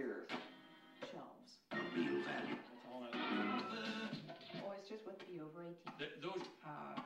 your 0.00 0.26
shelves. 1.12 1.50
Real 1.94 2.22
value. 2.24 2.56
That's 2.56 2.80
all 2.88 3.04
I 3.04 3.08
Oysters 4.72 5.00
with 5.06 5.18
the 5.28 5.40
over 5.44 5.60
18. 5.60 5.92
Th- 5.98 6.10
Those, 6.22 6.44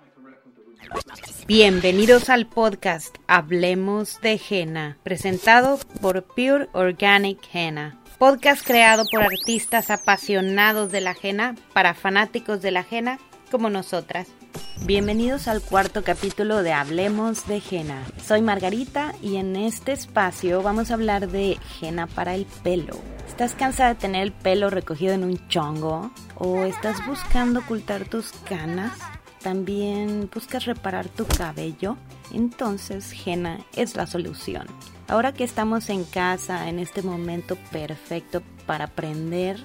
make 0.02 0.14
a 0.16 0.20
record 0.20 0.54
that 0.54 0.66
we 0.66 1.46
Bienvenidos 1.46 2.28
al 2.30 2.46
podcast 2.46 3.16
Hablemos 3.26 4.20
de 4.20 4.40
Henna, 4.48 4.96
presentado 5.02 5.78
por 6.00 6.22
Pure 6.22 6.68
Organic 6.72 7.38
Henna. 7.52 8.00
Podcast 8.18 8.64
creado 8.64 9.02
por 9.10 9.22
artistas 9.22 9.90
apasionados 9.90 10.92
de 10.92 11.00
la 11.00 11.16
henna 11.20 11.56
para 11.72 11.94
fanáticos 11.94 12.62
de 12.62 12.70
la 12.70 12.86
henna 12.88 13.18
como 13.50 13.70
nosotras. 13.70 14.28
Bienvenidos 14.82 15.48
al 15.48 15.62
cuarto 15.62 16.04
capítulo 16.04 16.62
de 16.62 16.74
Hablemos 16.74 17.46
de 17.46 17.62
Henna. 17.70 18.04
Soy 18.22 18.42
Margarita 18.42 19.14
y 19.22 19.36
en 19.36 19.56
este 19.56 19.92
espacio 19.92 20.62
vamos 20.62 20.90
a 20.90 20.94
hablar 20.94 21.28
de 21.30 21.58
henna 21.80 22.06
para 22.06 22.34
el 22.34 22.44
pelo. 22.44 22.98
¿Estás 23.26 23.54
cansada 23.54 23.94
de 23.94 24.00
tener 24.00 24.22
el 24.24 24.32
pelo 24.32 24.68
recogido 24.68 25.14
en 25.14 25.24
un 25.24 25.48
chongo? 25.48 26.10
¿O 26.34 26.64
estás 26.64 27.06
buscando 27.06 27.60
ocultar 27.60 28.04
tus 28.04 28.32
canas? 28.46 28.92
¿También 29.42 30.28
buscas 30.34 30.66
reparar 30.66 31.08
tu 31.08 31.24
cabello? 31.24 31.96
Entonces 32.30 33.14
henna 33.24 33.60
es 33.76 33.96
la 33.96 34.06
solución. 34.06 34.66
Ahora 35.08 35.32
que 35.32 35.44
estamos 35.44 35.88
en 35.88 36.04
casa, 36.04 36.68
en 36.68 36.78
este 36.78 37.00
momento 37.00 37.56
perfecto 37.70 38.42
para 38.66 38.86
aprender, 38.86 39.56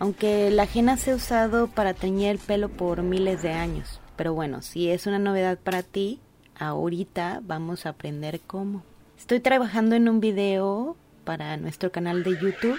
aunque 0.00 0.50
la 0.50 0.66
henna 0.72 0.96
se 0.96 1.12
ha 1.12 1.16
usado 1.16 1.68
para 1.68 1.94
teñir 1.94 2.30
el 2.30 2.38
pelo 2.38 2.68
por 2.68 3.02
miles 3.02 3.42
de 3.42 3.52
años. 3.52 4.00
Pero 4.16 4.34
bueno, 4.34 4.62
si 4.62 4.88
es 4.88 5.06
una 5.06 5.18
novedad 5.18 5.58
para 5.58 5.82
ti, 5.82 6.20
ahorita 6.58 7.40
vamos 7.42 7.86
a 7.86 7.90
aprender 7.90 8.40
cómo. 8.40 8.82
Estoy 9.18 9.40
trabajando 9.40 9.94
en 9.94 10.08
un 10.08 10.20
video 10.20 10.96
para 11.24 11.56
nuestro 11.56 11.90
canal 11.92 12.22
de 12.22 12.32
YouTube 12.32 12.78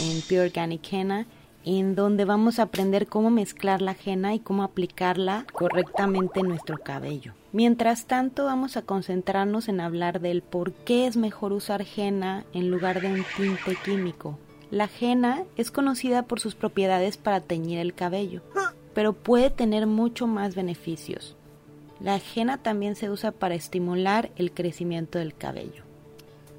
en 0.00 0.20
Pure 0.22 0.46
Organic 0.46 0.92
Henna 0.92 1.26
en 1.64 1.94
donde 1.94 2.24
vamos 2.24 2.58
a 2.58 2.64
aprender 2.64 3.06
cómo 3.06 3.30
mezclar 3.30 3.82
la 3.82 3.96
henna 4.04 4.34
y 4.34 4.40
cómo 4.40 4.62
aplicarla 4.62 5.44
correctamente 5.52 6.40
en 6.40 6.48
nuestro 6.48 6.78
cabello. 6.78 7.34
Mientras 7.52 8.06
tanto, 8.06 8.44
vamos 8.44 8.76
a 8.76 8.82
concentrarnos 8.82 9.68
en 9.68 9.80
hablar 9.80 10.20
del 10.20 10.42
por 10.42 10.72
qué 10.72 11.06
es 11.06 11.16
mejor 11.16 11.52
usar 11.52 11.84
henna 11.96 12.44
en 12.54 12.70
lugar 12.70 13.00
de 13.00 13.08
un 13.08 13.24
tinte 13.36 13.76
químico. 13.84 14.38
La 14.70 14.88
henna 15.00 15.42
es 15.56 15.70
conocida 15.70 16.22
por 16.22 16.38
sus 16.38 16.54
propiedades 16.54 17.16
para 17.16 17.40
teñir 17.40 17.80
el 17.80 17.92
cabello, 17.92 18.40
pero 18.94 19.12
puede 19.12 19.50
tener 19.50 19.86
mucho 19.86 20.26
más 20.26 20.54
beneficios. 20.54 21.36
La 22.00 22.18
henna 22.34 22.58
también 22.58 22.96
se 22.96 23.10
usa 23.10 23.30
para 23.30 23.54
estimular 23.54 24.30
el 24.36 24.52
crecimiento 24.52 25.18
del 25.18 25.34
cabello. 25.34 25.84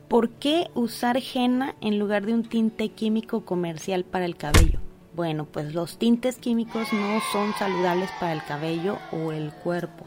¿Por 0.07 0.29
qué 0.29 0.69
usar 0.75 1.17
henna 1.17 1.75
en 1.81 1.97
lugar 1.97 2.25
de 2.25 2.33
un 2.33 2.43
tinte 2.43 2.89
químico 2.89 3.45
comercial 3.45 4.03
para 4.03 4.25
el 4.25 4.35
cabello? 4.35 4.79
Bueno, 5.15 5.45
pues 5.45 5.73
los 5.73 5.97
tintes 5.97 6.37
químicos 6.37 6.91
no 6.93 7.19
son 7.31 7.53
saludables 7.53 8.09
para 8.19 8.33
el 8.33 8.43
cabello 8.43 8.97
o 9.11 9.31
el 9.31 9.51
cuerpo. 9.51 10.05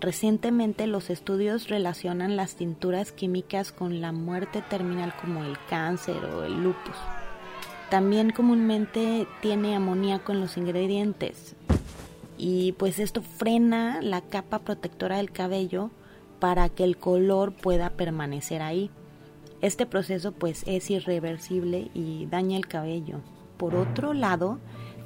Recientemente 0.00 0.86
los 0.86 1.10
estudios 1.10 1.68
relacionan 1.68 2.36
las 2.36 2.54
tinturas 2.54 3.12
químicas 3.12 3.70
con 3.70 4.00
la 4.00 4.12
muerte 4.12 4.62
terminal 4.62 5.14
como 5.20 5.44
el 5.44 5.56
cáncer 5.68 6.16
o 6.24 6.44
el 6.44 6.62
lupus. 6.62 6.96
También 7.90 8.30
comúnmente 8.30 9.26
tiene 9.42 9.74
amoníaco 9.74 10.30
en 10.30 10.40
los 10.40 10.56
ingredientes 10.56 11.56
y 12.38 12.72
pues 12.72 13.00
esto 13.00 13.20
frena 13.20 14.00
la 14.00 14.20
capa 14.20 14.60
protectora 14.60 15.16
del 15.16 15.32
cabello 15.32 15.90
para 16.38 16.68
que 16.68 16.84
el 16.84 16.96
color 16.96 17.52
pueda 17.52 17.90
permanecer 17.90 18.62
ahí. 18.62 18.90
Este 19.60 19.86
proceso 19.86 20.30
pues 20.30 20.62
es 20.66 20.88
irreversible 20.88 21.90
y 21.92 22.26
daña 22.26 22.56
el 22.56 22.68
cabello. 22.68 23.16
Por 23.56 23.74
otro 23.74 24.14
lado, 24.14 24.58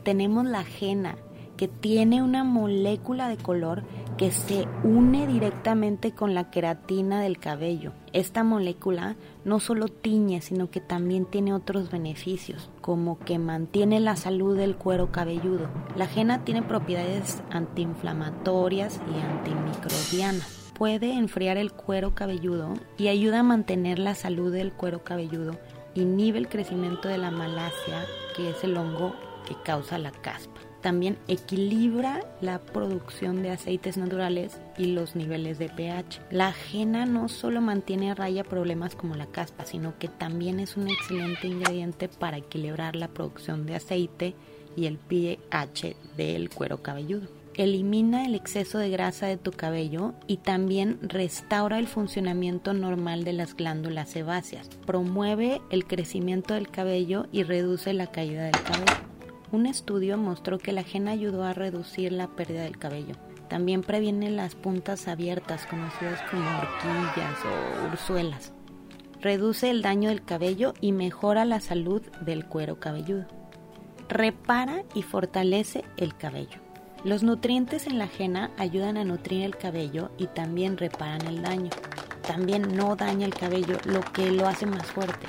tenemos 0.05 0.45
la 0.45 0.65
henna, 0.79 1.17
que 1.57 1.69
tiene 1.69 2.23
una 2.23 2.45
molécula 2.45 3.29
de 3.31 3.39
color 3.39 3.83
que 4.17 4.31
se 4.31 4.67
une 4.85 5.27
directamente 5.27 6.13
con 6.13 6.35
la 6.35 6.51
queratina 6.51 7.21
del 7.21 7.39
cabello. 7.39 7.93
Esta 8.13 8.45
molécula 8.45 9.17
no 9.45 9.59
solo 9.59 9.89
tiñe, 9.89 10.41
sino 10.41 10.71
que 10.71 10.81
también 10.81 11.27
tiene 11.27 11.53
otros 11.53 11.91
beneficios, 11.91 12.71
como 12.81 13.19
que 13.19 13.39
mantiene 13.39 13.99
la 14.01 14.17
salud 14.17 14.57
del 14.57 14.77
cuero 14.77 15.11
cabelludo. 15.11 15.69
La 15.97 16.09
henna 16.15 16.45
tiene 16.45 16.63
propiedades 16.63 17.43
antiinflamatorias 17.51 19.01
y 19.13 19.21
antimicrobianas. 19.21 20.73
Puede 20.75 21.13
enfriar 21.15 21.57
el 21.57 21.73
cuero 21.73 22.15
cabelludo 22.15 22.75
y 22.97 23.09
ayuda 23.09 23.41
a 23.41 23.45
mantener 23.45 23.99
la 23.99 24.15
salud 24.15 24.53
del 24.53 24.73
cuero 24.73 25.03
cabelludo. 25.03 25.57
Inhibe 25.95 26.39
el 26.39 26.49
crecimiento 26.49 27.09
de 27.09 27.19
la 27.19 27.31
malasia, 27.31 28.05
que 28.37 28.51
es 28.51 28.65
el 28.65 28.77
hongo 28.77 29.15
que 29.45 29.55
causa 29.65 29.99
la 29.99 30.11
caspa. 30.11 30.61
También 30.85 31.17
equilibra 31.29 32.21
la 32.43 32.59
producción 32.59 33.43
de 33.43 33.51
aceites 33.51 33.97
naturales 33.97 34.61
y 34.77 34.87
los 34.87 35.17
niveles 35.17 35.59
de 35.59 35.71
pH. 35.71 36.21
La 36.31 36.49
ajena 36.49 37.07
no 37.07 37.31
solo 37.31 37.63
mantiene 37.63 38.11
a 38.11 38.15
raya 38.15 38.45
problemas 38.45 38.95
como 38.95 39.15
la 39.15 39.25
caspa, 39.25 39.65
sino 39.65 39.99
que 39.99 40.09
también 40.09 40.61
es 40.61 40.77
un 40.77 40.89
excelente 40.89 41.47
ingrediente 41.47 42.09
para 42.09 42.37
equilibrar 42.37 42.97
la 42.97 43.09
producción 43.09 43.65
de 43.65 43.77
aceite 43.77 44.35
y 44.77 44.85
el 44.85 44.99
pH 44.99 45.97
del 46.19 46.51
cuero 46.51 46.83
cabelludo. 46.83 47.29
Elimina 47.55 48.27
el 48.27 48.35
exceso 48.35 48.79
de 48.79 48.91
grasa 48.91 49.27
de 49.27 49.37
tu 49.37 49.53
cabello 49.53 50.13
y 50.27 50.39
también 50.39 50.99
restaura 51.01 51.79
el 51.79 51.87
funcionamiento 51.87 52.75
normal 52.75 53.25
de 53.25 53.33
las 53.33 53.55
glándulas 53.55 54.11
sebáceas. 54.11 54.69
Promueve 54.85 55.63
el 55.71 55.87
crecimiento 55.87 56.55
del 56.55 56.69
cabello 56.69 57.27
y 57.31 57.45
reduce 57.45 57.95
la 57.95 58.09
caída 58.09 58.43
del 58.43 58.61
cabello. 58.61 59.14
Un 59.55 59.67
estudio 59.67 60.19
mostró 60.19 60.59
que 60.59 60.73
la 60.73 60.83
henna 60.83 61.13
ayudó 61.13 61.45
a 61.45 61.53
reducir 61.53 62.11
la 62.11 62.27
pérdida 62.27 62.65
del 62.65 62.77
cabello. 62.77 63.15
También 63.49 63.83
previene 63.83 64.29
las 64.29 64.57
puntas 64.57 65.07
abiertas, 65.07 65.65
conocidas 65.67 66.21
como 66.29 66.43
horquillas 66.59 67.39
o 67.45 67.93
ursuelas. 67.93 68.53
Reduce 69.21 69.71
el 69.71 69.81
daño 69.81 70.09
del 70.09 70.25
cabello 70.25 70.75
y 70.81 70.91
mejora 70.91 71.45
la 71.45 71.61
salud 71.61 72.03
del 72.23 72.47
cuero 72.47 72.81
cabelludo. 72.81 73.27
Repara 74.09 74.83
y 74.93 75.03
fortalece 75.03 75.85
el 75.99 76.17
cabello. 76.17 76.59
Los 77.05 77.23
nutrientes 77.23 77.87
en 77.87 78.01
la 78.01 78.09
henna 78.19 78.51
ayudan 78.59 78.97
a 78.97 79.05
nutrir 79.05 79.45
el 79.45 79.57
cabello 79.57 80.11
y 80.19 80.27
también 80.27 80.79
reparan 80.79 81.29
el 81.29 81.43
daño. 81.43 81.71
También 82.27 82.77
no 82.77 82.97
daña 82.97 83.25
el 83.25 83.35
cabello, 83.35 83.79
lo 83.85 84.01
que 84.01 84.33
lo 84.33 84.49
hace 84.49 84.67
más 84.67 84.87
fuerte. 84.87 85.29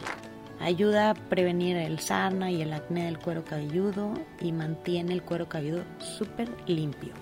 Ayuda 0.60 1.12
a 1.12 1.14
prevenir 1.14 1.78
el 1.78 2.00
sarna 2.00 2.50
y 2.52 2.62
el 2.62 2.74
acné 2.74 3.06
del 3.06 3.20
cuero 3.20 3.44
cabelludo 3.44 4.14
y 4.40 4.52
mantiene 4.52 5.14
el 5.14 5.22
cuero 5.22 5.50
cabelludo 5.50 5.84
súper 6.00 6.50
limpio. 6.66 7.14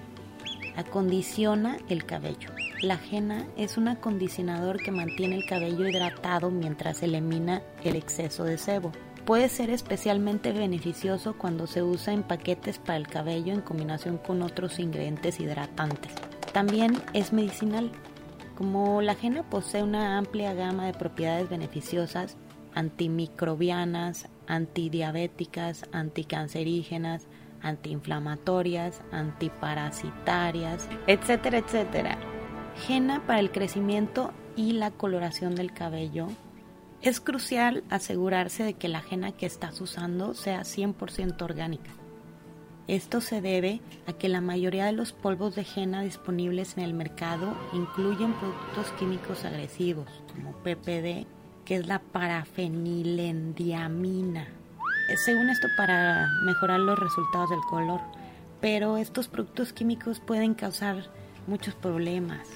Acondiciona 0.76 1.78
el 1.90 2.06
cabello. 2.06 2.50
La 2.82 3.00
henna 3.12 3.46
es 3.58 3.78
un 3.78 3.88
acondicionador 3.88 4.82
que 4.82 4.92
mantiene 4.92 5.36
el 5.36 5.46
cabello 5.46 5.88
hidratado 5.88 6.52
mientras 6.52 7.02
elimina 7.02 7.62
el 7.84 7.96
exceso 7.96 8.44
de 8.44 8.58
sebo. 8.58 8.92
Puede 9.26 9.48
ser 9.48 9.70
especialmente 9.70 10.52
beneficioso 10.52 11.38
cuando 11.38 11.66
se 11.66 11.82
usa 11.82 12.14
en 12.14 12.24
paquetes 12.24 12.78
para 12.78 12.98
el 12.98 13.08
cabello 13.08 13.54
en 13.54 13.62
combinación 13.62 14.18
con 14.18 14.42
otros 14.42 14.80
ingredientes 14.80 15.40
hidratantes. 15.40 16.12
También 16.52 17.02
es 17.14 17.32
medicinal. 17.32 17.90
Como 18.56 19.02
la 19.02 19.16
henna 19.20 19.44
posee 19.44 19.82
una 19.82 20.18
amplia 20.18 20.54
gama 20.54 20.86
de 20.86 20.94
propiedades 20.94 21.50
beneficiosas, 21.50 22.36
antimicrobianas, 22.76 24.28
antidiabéticas, 24.48 25.86
anticancerígenas, 25.92 27.28
antiinflamatorias, 27.62 29.02
antiparasitarias, 29.12 30.88
etcétera, 31.08 31.60
etcétera. 31.60 32.18
Henna 32.88 33.26
para 33.26 33.40
el 33.40 33.52
crecimiento 33.52 34.32
y 34.56 34.74
la 34.74 34.92
coloración 34.92 35.56
del 35.56 35.74
cabello. 35.74 36.28
Es 37.02 37.20
crucial 37.20 37.84
asegurarse 37.90 38.64
de 38.64 38.74
que 38.76 38.88
la 38.88 39.04
henna 39.10 39.32
que 39.32 39.46
estás 39.46 39.82
usando 39.82 40.34
sea 40.34 40.62
100% 40.62 41.42
orgánica. 41.42 41.92
Esto 42.88 43.22
se 43.22 43.40
debe 43.40 43.81
a 44.08 44.14
que 44.14 44.28
la 44.28 44.42
mayoría 44.42 44.86
de 44.86 44.92
los 44.92 45.14
polvos 45.14 45.56
de 45.56 45.66
henna 45.76 46.02
disponibles 46.02 46.78
en 46.78 46.84
el 46.84 46.94
mercado 46.94 47.56
incluyen 47.72 48.34
productos 48.34 48.92
químicos 49.00 49.46
agresivos 49.46 50.08
como 50.34 50.52
PPD, 50.64 51.26
que 51.65 51.75
es 51.75 51.88
la 51.88 52.00
parafenilendiamina. 52.00 54.48
Según 55.25 55.50
esto 55.50 55.68
para 55.77 56.27
mejorar 56.45 56.80
los 56.80 56.98
resultados 56.98 57.50
del 57.50 57.60
color, 57.69 58.00
pero 58.62 58.98
estos 58.98 59.27
productos 59.27 59.74
químicos 59.74 60.19
pueden 60.19 60.54
causar 60.54 61.10
muchos 61.48 61.75
problemas. 61.75 62.48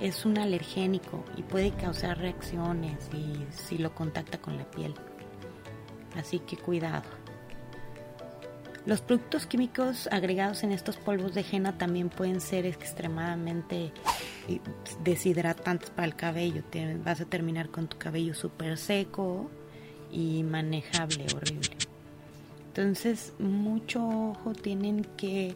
Es 0.00 0.24
un 0.24 0.38
alergénico 0.38 1.24
y 1.36 1.42
puede 1.42 1.72
causar 1.72 2.18
reacciones 2.18 3.10
y 3.12 3.44
si 3.50 3.78
lo 3.78 3.94
contacta 3.94 4.38
con 4.38 4.56
la 4.56 4.64
piel. 4.64 4.94
Así 6.16 6.40
que 6.40 6.56
cuidado. 6.56 7.04
Los 8.86 9.02
productos 9.02 9.46
químicos 9.46 10.08
agregados 10.10 10.62
en 10.62 10.72
estos 10.72 10.96
polvos 10.96 11.34
de 11.34 11.44
henna 11.50 11.76
también 11.76 12.08
pueden 12.08 12.40
ser 12.40 12.64
extremadamente 12.64 13.92
deshidratantes 15.04 15.90
para 15.90 16.06
el 16.06 16.16
cabello. 16.16 16.62
Te 16.64 16.96
vas 16.96 17.20
a 17.20 17.24
terminar 17.24 17.70
con 17.70 17.88
tu 17.88 17.98
cabello 17.98 18.34
súper 18.34 18.78
seco 18.78 19.50
y 20.10 20.42
manejable, 20.42 21.26
horrible. 21.34 21.76
Entonces, 22.68 23.34
mucho 23.38 24.06
ojo 24.06 24.52
tienen 24.52 25.04
que 25.16 25.54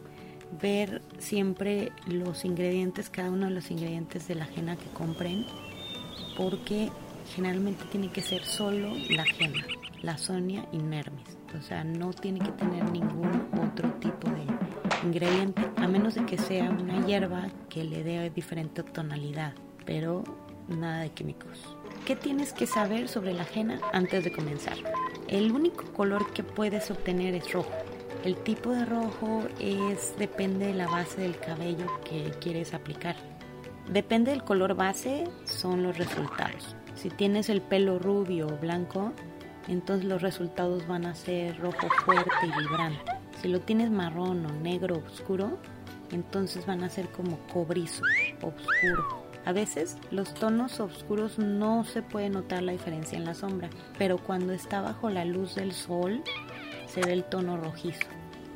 ver 0.61 1.01
siempre 1.17 1.91
los 2.07 2.45
ingredientes, 2.45 3.09
cada 3.09 3.31
uno 3.31 3.45
de 3.47 3.51
los 3.51 3.71
ingredientes 3.71 4.27
de 4.27 4.35
la 4.35 4.43
ajena 4.43 4.75
que 4.75 4.89
compren, 4.89 5.45
porque 6.37 6.89
generalmente 7.33 7.85
tiene 7.91 8.11
que 8.11 8.21
ser 8.21 8.43
solo 8.43 8.93
la 9.09 9.23
ajena, 9.23 9.65
la 10.01 10.17
sonia 10.17 10.67
y 10.71 10.77
nermis. 10.77 11.37
O 11.57 11.61
sea, 11.61 11.83
no 11.83 12.11
tiene 12.11 12.39
que 12.39 12.51
tener 12.51 12.91
ningún 12.91 13.47
otro 13.53 13.89
tipo 13.93 14.29
de 14.29 14.54
ingrediente, 15.05 15.61
a 15.77 15.87
menos 15.87 16.15
de 16.15 16.25
que 16.25 16.37
sea 16.37 16.69
una 16.69 17.05
hierba 17.05 17.47
que 17.69 17.83
le 17.83 18.03
dé 18.03 18.29
diferente 18.29 18.83
tonalidad, 18.83 19.53
pero 19.85 20.23
nada 20.67 21.01
de 21.01 21.09
químicos. 21.09 21.77
¿Qué 22.05 22.15
tienes 22.15 22.53
que 22.53 22.67
saber 22.67 23.07
sobre 23.07 23.33
la 23.33 23.43
ajena 23.43 23.79
antes 23.93 24.23
de 24.23 24.31
comenzar? 24.31 24.77
El 25.27 25.51
único 25.51 25.85
color 25.93 26.31
que 26.33 26.43
puedes 26.43 26.91
obtener 26.91 27.33
es 27.35 27.51
rojo. 27.51 27.71
El 28.23 28.35
tipo 28.37 28.71
de 28.71 28.85
rojo 28.85 29.43
es 29.59 30.15
depende 30.17 30.67
de 30.67 30.73
la 30.73 30.87
base 30.87 31.21
del 31.21 31.37
cabello 31.37 31.85
que 32.03 32.31
quieres 32.41 32.73
aplicar. 32.73 33.15
Depende 33.89 34.31
del 34.31 34.43
color 34.43 34.75
base 34.75 35.25
son 35.45 35.83
los 35.83 35.97
resultados. 35.97 36.75
Si 36.95 37.09
tienes 37.09 37.49
el 37.49 37.61
pelo 37.61 37.99
rubio 37.99 38.47
o 38.47 38.57
blanco, 38.57 39.13
entonces 39.67 40.05
los 40.05 40.21
resultados 40.21 40.87
van 40.87 41.05
a 41.05 41.13
ser 41.15 41.59
rojo 41.59 41.87
fuerte 42.03 42.31
y 42.43 42.59
vibrante. 42.59 43.14
Si 43.45 43.51
lo 43.51 43.61
tienes 43.61 43.91
marrón 43.91 44.43
o 44.47 44.51
negro 44.53 45.03
oscuro, 45.05 45.59
entonces 46.11 46.65
van 46.65 46.83
a 46.83 46.89
ser 46.89 47.09
como 47.09 47.37
cobrizo, 47.53 48.01
oscuro. 48.41 49.23
A 49.45 49.51
veces 49.51 49.99
los 50.09 50.33
tonos 50.33 50.79
oscuros 50.79 51.37
no 51.37 51.85
se 51.85 52.01
puede 52.01 52.31
notar 52.31 52.63
la 52.63 52.71
diferencia 52.71 53.19
en 53.19 53.23
la 53.23 53.35
sombra, 53.35 53.69
pero 53.99 54.17
cuando 54.17 54.51
está 54.51 54.81
bajo 54.81 55.11
la 55.11 55.25
luz 55.25 55.53
del 55.53 55.73
sol 55.73 56.23
se 56.87 57.01
ve 57.01 57.13
el 57.13 57.23
tono 57.23 57.55
rojizo. 57.55 58.07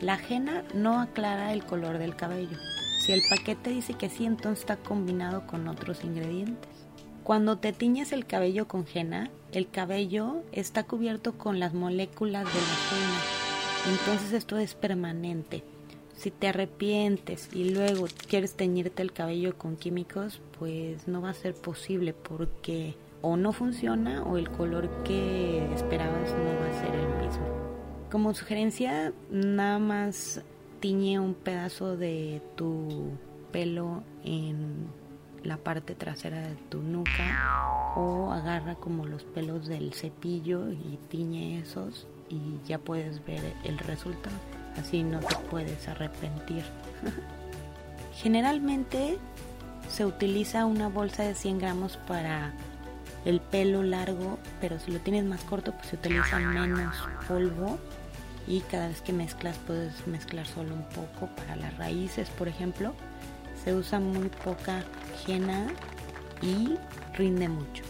La 0.02 0.14
ajena 0.14 0.64
no 0.74 1.00
aclara 1.00 1.54
el 1.54 1.64
color 1.66 2.00
del 2.00 2.16
cabello. 2.16 2.58
Si 3.06 3.12
el 3.12 3.22
paquete 3.30 3.70
dice 3.70 3.94
que 3.94 4.10
sí, 4.10 4.26
entonces 4.26 4.62
está 4.62 4.78
combinado 4.78 5.46
con 5.46 5.68
otros 5.68 6.04
ingredientes. 6.04 6.68
Cuando 7.24 7.60
te 7.60 7.74
tiñes 7.74 8.12
el 8.12 8.26
cabello 8.26 8.68
con 8.68 8.88
henna, 8.92 9.30
el 9.52 9.70
cabello 9.70 10.42
está 10.52 10.86
cubierto 10.86 11.38
con 11.38 11.60
las 11.60 11.76
moléculas 11.76 12.46
de 12.46 12.60
la 12.60 12.98
henna. 12.98 13.39
Entonces 13.88 14.34
esto 14.34 14.58
es 14.58 14.76
permanente. 14.76 15.64
Si 16.16 16.32
te 16.32 16.50
arrepientes 16.50 17.50
y 17.54 17.70
luego 17.70 18.08
quieres 18.28 18.56
teñirte 18.56 19.02
el 19.02 19.14
cabello 19.14 19.58
con 19.58 19.78
químicos, 19.78 20.42
pues 20.60 21.08
no 21.08 21.22
va 21.22 21.30
a 21.30 21.34
ser 21.34 21.54
posible 21.54 22.14
porque 22.14 22.96
o 23.22 23.38
no 23.38 23.54
funciona 23.54 24.24
o 24.24 24.38
el 24.38 24.50
color 24.50 24.90
que 25.04 25.74
esperabas 25.74 26.32
no 26.32 26.60
va 26.60 26.70
a 26.70 26.82
ser 26.82 26.96
el 26.96 27.26
mismo. 27.26 27.48
Como 28.12 28.34
sugerencia, 28.34 29.14
nada 29.30 29.80
más 29.80 30.42
tiñe 30.80 31.20
un 31.20 31.34
pedazo 31.34 31.96
de 31.96 32.42
tu 32.56 33.12
pelo 33.52 34.04
en 34.24 34.88
la 35.44 35.58
parte 35.58 35.96
trasera 35.96 36.42
de 36.42 36.56
tu 36.70 36.82
nuca 36.82 37.94
o 37.96 38.32
agarra 38.32 38.76
como 38.76 39.06
los 39.06 39.24
pelos 39.24 39.68
del 39.68 39.94
cepillo 39.94 40.70
y 40.72 41.00
tiñe 41.10 41.60
esos 41.60 42.08
y 42.30 42.60
ya 42.68 42.78
puedes 42.78 43.26
ver 43.26 43.54
el 43.64 43.78
resultado. 43.80 44.36
Así 44.80 45.04
no 45.04 45.20
te 45.20 45.36
puedes 45.50 45.88
arrepentir. 45.88 46.64
Generalmente 48.16 49.18
se 49.90 50.06
utiliza 50.06 50.66
una 50.66 50.88
bolsa 50.88 51.24
de 51.24 51.36
100 51.36 51.60
gramos 51.60 51.98
para 51.98 52.54
el 53.26 53.42
pelo 53.42 53.84
largo, 53.84 54.40
pero 54.62 54.80
si 54.80 54.92
lo 54.92 55.00
tienes 55.00 55.26
más 55.26 55.44
corto, 55.44 55.74
pues 55.74 55.88
se 55.88 55.96
utiliza 55.96 56.40
menos 56.40 56.96
polvo 57.28 57.78
y 58.48 58.62
cada 58.62 58.88
vez 58.88 59.02
que 59.02 59.14
mezclas 59.14 59.58
puedes 59.68 60.08
mezclar 60.08 60.46
solo 60.48 60.74
un 60.74 60.84
poco 60.84 61.28
para 61.36 61.56
las 61.56 61.78
raíces, 61.78 62.30
por 62.30 62.48
ejemplo. 62.48 62.94
Se 63.64 63.74
usa 63.74 64.00
muy 64.00 64.30
poca 64.44 64.84
henna 65.28 65.68
y 66.42 66.76
rinde 67.16 67.50
mucho. 67.50 67.84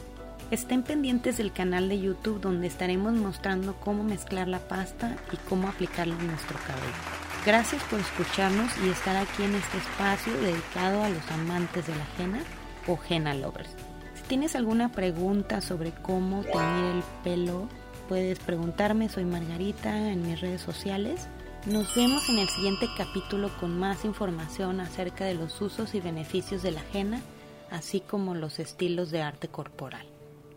Estén 0.51 0.81
pendientes 0.81 1.37
del 1.37 1.53
canal 1.53 1.89
de 1.89 1.99
YouTube 1.99 2.41
donde 2.41 2.65
estaremos 2.65 3.13
mostrando 3.13 3.75
cómo 3.75 4.03
mezclar 4.03 4.47
la 4.47 4.57
pasta 4.57 5.15
y 5.31 5.37
cómo 5.47 5.67
aplicarla 5.67 6.15
en 6.15 6.25
nuestro 6.25 6.57
cabello. 6.65 7.19
Gracias 7.45 7.83
por 7.83 7.99
escucharnos 7.99 8.71
y 8.83 8.89
estar 8.89 9.15
aquí 9.15 9.43
en 9.43 9.53
este 9.53 9.77
espacio 9.77 10.33
dedicado 10.41 11.03
a 11.03 11.09
los 11.09 11.29
amantes 11.29 11.85
de 11.85 11.95
la 11.95 12.05
henna 12.17 12.39
o 12.87 12.97
henna 13.07 13.35
lovers. 13.35 13.69
Si 14.15 14.23
tienes 14.23 14.55
alguna 14.55 14.91
pregunta 14.91 15.61
sobre 15.61 15.91
cómo 15.91 16.41
teñir 16.41 16.95
el 16.95 17.03
pelo, 17.23 17.69
puedes 18.07 18.39
preguntarme, 18.39 19.07
soy 19.07 19.25
Margarita 19.25 20.11
en 20.11 20.23
mis 20.23 20.41
redes 20.41 20.61
sociales. 20.61 21.27
Nos 21.67 21.93
vemos 21.93 22.27
en 22.27 22.39
el 22.39 22.49
siguiente 22.49 22.87
capítulo 22.97 23.51
con 23.59 23.77
más 23.77 24.03
información 24.03 24.79
acerca 24.79 25.25
de 25.25 25.35
los 25.35 25.61
usos 25.61 25.93
y 25.93 25.99
beneficios 25.99 26.63
de 26.63 26.71
la 26.71 26.81
henna, 26.91 27.21
así 27.69 27.99
como 27.99 28.33
los 28.33 28.57
estilos 28.57 29.11
de 29.11 29.21
arte 29.21 29.47
corporal. 29.47 30.07